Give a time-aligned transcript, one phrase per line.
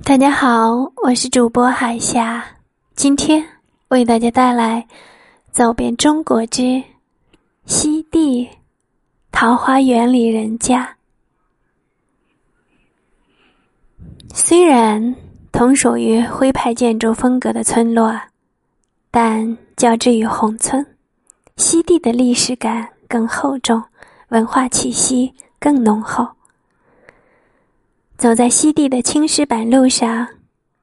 [0.00, 2.44] 大家好，我是主播海霞，
[2.96, 3.44] 今天
[3.88, 4.84] 为大家带来
[5.52, 6.82] 《走遍中国之
[7.66, 8.48] 西地
[9.30, 10.96] 桃花源里人家》。
[14.34, 15.14] 虽然
[15.52, 18.20] 同属于徽派建筑风格的村落，
[19.12, 20.84] 但较之于宏村，
[21.58, 23.80] 西地的历史感更厚重，
[24.30, 26.26] 文化气息更浓厚。
[28.22, 30.24] 走在西递的青石板路上，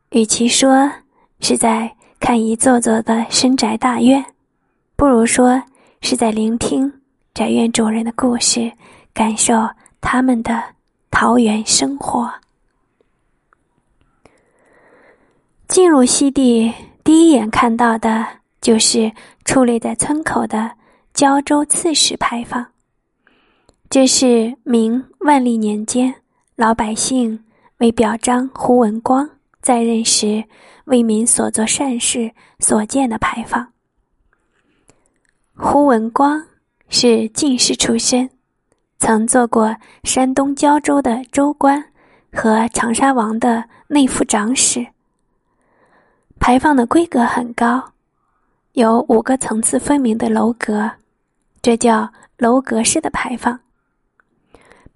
[0.09, 0.91] 与其说
[1.39, 1.89] 是在
[2.19, 4.21] 看一座座的深宅大院，
[4.97, 5.63] 不如说
[6.01, 6.91] 是在聆听
[7.33, 8.69] 宅院主人的故事，
[9.13, 9.53] 感受
[10.01, 10.61] 他们的
[11.11, 12.29] 桃源生活。
[15.69, 16.73] 进入西递，
[17.05, 18.27] 第一眼看到的
[18.59, 19.09] 就是
[19.45, 20.69] 矗立在村口的
[21.13, 22.67] 胶州刺史牌坊。
[23.89, 26.13] 这是明万历年间。
[26.59, 27.45] 老百姓
[27.77, 29.29] 为表彰胡文光
[29.61, 30.43] 在任时
[30.87, 33.71] 为民所做善事所建的牌坊。
[35.55, 36.45] 胡文光
[36.89, 38.29] 是进士出身，
[38.97, 41.81] 曾做过山东胶州的州官
[42.33, 44.85] 和长沙王的内府长史。
[46.41, 47.93] 牌坊的规格很高，
[48.73, 50.91] 有五个层次分明的楼阁，
[51.61, 53.61] 这叫楼阁式的牌坊。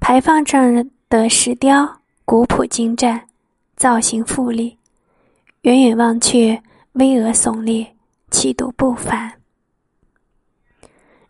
[0.01, 0.89] 牌坊上。
[1.13, 1.87] 的石雕
[2.25, 3.21] 古朴精湛，
[3.75, 4.75] 造型富丽，
[5.61, 6.59] 远远望去
[6.93, 7.85] 巍峨耸立，
[8.31, 9.31] 气度不凡。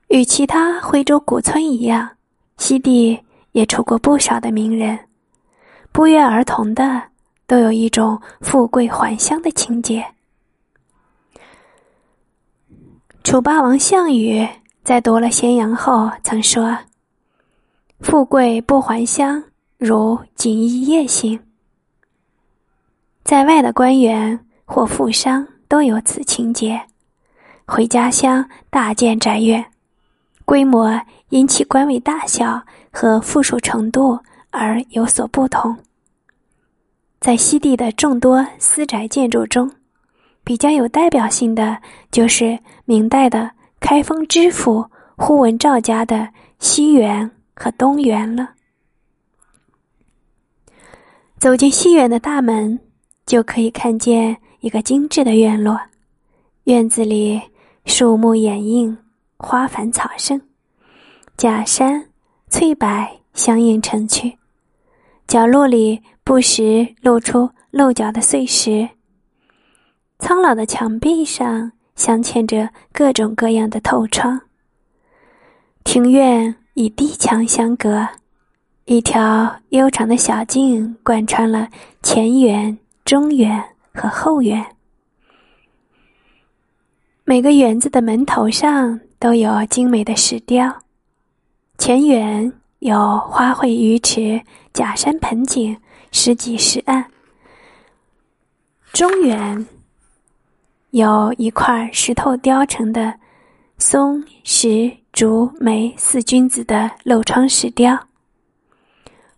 [0.08, 2.09] 与其他徽州古村一样，
[2.56, 3.20] 西递
[3.52, 4.98] 也出过不少的名人，
[5.92, 7.03] 不约而同的
[7.45, 10.02] 都有一种富贵还乡的情节。
[13.22, 14.47] 楚霸王项羽
[14.86, 16.73] 在夺了咸阳后曾说
[18.00, 19.44] ：“富贵不还乡。”
[19.86, 21.38] 如锦衣夜行，
[23.26, 26.81] 在外的官员或富商都有此情节，
[27.66, 29.66] 回家乡大建宅院，
[30.46, 30.97] 规模
[31.28, 32.63] 因其官位大小
[32.94, 34.18] 和富庶程度
[34.52, 35.78] 而有所不同。
[37.19, 39.69] 在西地的众多私宅建筑中，
[40.46, 41.78] 比较有代表性的
[42.09, 46.29] 就是明代的开封知府呼文赵家的
[46.59, 48.52] 西园和东园了。
[51.44, 52.80] 走进西园的大门，
[53.26, 55.78] 就可以看见一个精致的院落。
[56.64, 57.42] 院子里
[57.84, 58.98] 树木掩映，
[59.36, 60.40] 花繁草盛，
[61.36, 62.08] 假山、
[62.48, 62.88] 翠柏
[63.34, 64.38] 相映成趣。
[65.28, 68.88] 角落里不时露出露角的碎石。
[70.20, 74.40] 苍老的墙壁上镶嵌着各种各样的透窗。
[75.84, 78.08] 庭院以低墙相隔。
[78.86, 81.70] 一条悠长的小径贯穿了
[82.02, 83.64] 前园、中园
[83.94, 84.64] 和后园。
[87.24, 90.82] 每个园子的门头上都有精美的石雕。
[91.78, 94.42] 前园有花卉鱼池、
[94.74, 95.78] 假山盆景、
[96.12, 97.06] 石几石案。
[98.92, 99.66] 中园
[100.92, 103.14] 有一块石头雕成的
[103.78, 107.98] 松、石、竹、梅四君子的镂窗石雕。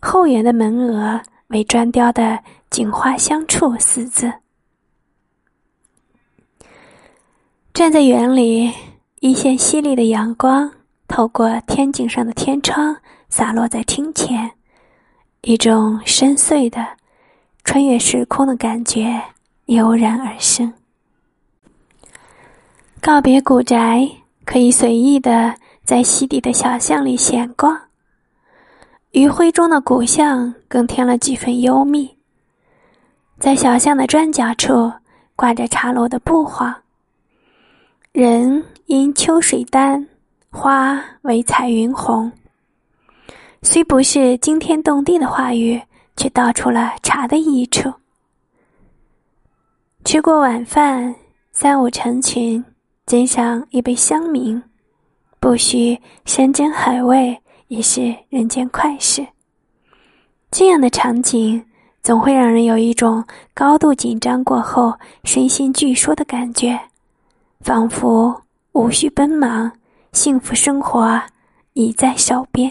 [0.08, 2.38] 后园的门额为砖雕的
[2.70, 4.32] “景花香处”四字。
[7.74, 8.72] 站在园里，
[9.18, 10.70] 一线犀利的阳光
[11.08, 12.96] 透过天井上的天窗
[13.28, 14.48] 洒落在厅前，
[15.40, 16.86] 一种深邃的、
[17.64, 19.20] 穿越时空的感觉
[19.64, 20.72] 油然而生。
[23.00, 24.08] 告别古宅，
[24.44, 25.52] 可以随意的
[25.82, 27.85] 在西底的小巷里闲逛。
[29.12, 32.14] 余晖中的古巷更添了几分幽密。
[33.38, 34.92] 在小巷的转角处
[35.34, 36.82] 挂着茶楼的布画，
[38.12, 40.06] 人因秋水丹，
[40.50, 42.30] 花为彩云红。
[43.62, 45.80] 虽不是惊天动地的话语，
[46.16, 47.92] 却道出了茶的益处。
[50.04, 51.14] 吃过晚饭，
[51.52, 52.64] 三五成群，
[53.06, 54.62] 斟上一杯香茗，
[55.40, 57.38] 不需山珍海味。
[57.68, 59.26] 也是人间快事。
[60.50, 61.64] 这样的场景
[62.02, 66.78] 总会让人有一种高度紧张过后身心俱舒的感觉，
[67.60, 68.42] 仿佛
[68.72, 69.72] 无需奔忙，
[70.12, 71.20] 幸福生活
[71.72, 72.70] 已在手边。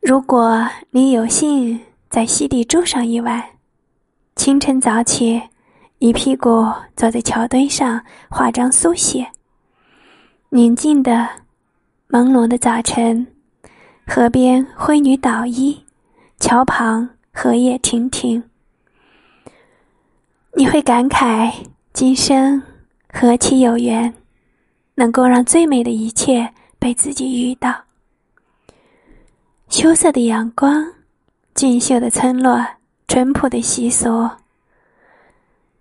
[0.00, 1.80] 如果你有幸
[2.10, 3.42] 在西递住上一晚，
[4.36, 5.42] 清晨早起，
[5.98, 9.26] 一屁股坐在桥墩上画张速写，
[10.50, 11.28] 宁静的。
[12.10, 13.26] 朦胧的早晨，
[14.06, 15.84] 河边灰女捣衣，
[16.40, 18.42] 桥旁荷叶亭亭。
[20.54, 21.52] 你会感慨
[21.92, 22.62] 今生
[23.12, 24.14] 何其有缘，
[24.94, 27.84] 能够让最美的一切被自己遇到。
[29.68, 30.82] 羞涩的阳光，
[31.54, 32.66] 俊秀的村落，
[33.06, 34.30] 淳朴的习俗。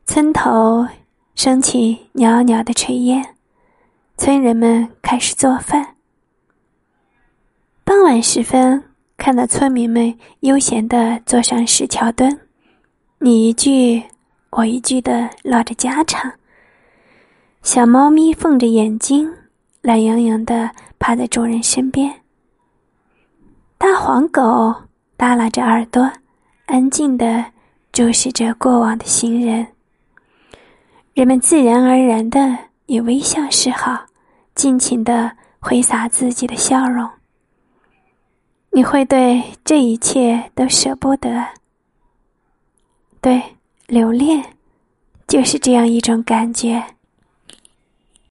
[0.06, 0.86] 村头
[1.36, 3.36] 升起袅袅的炊烟，
[4.18, 5.97] 村人们开始做饭。
[7.88, 8.84] 傍晚时分，
[9.16, 12.38] 看到村民们悠闲地坐上石桥墩，
[13.20, 14.04] 你一句。
[14.50, 16.30] 我一句的唠着家常，
[17.64, 19.32] 小猫咪缝着眼睛，
[19.82, 20.70] 懒洋洋地
[21.00, 22.14] 趴在主人身边。
[23.78, 24.76] 大黄狗
[25.16, 26.12] 耷拉着耳朵，
[26.66, 27.46] 安静地
[27.94, 29.66] 注视着过往的行人。
[31.14, 32.58] 人们自然而然的
[32.88, 34.06] 以微笑示好，
[34.56, 35.32] 尽情地
[35.62, 37.10] 挥洒自己的笑容。
[38.78, 41.48] 你会对这一切都舍不得，
[43.20, 43.42] 对。
[43.88, 44.54] 留恋，
[45.28, 46.84] 就是这样一种感觉。